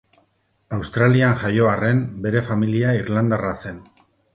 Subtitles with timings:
[0.77, 3.83] Australian jaio arren, bere familia irlandarra zen.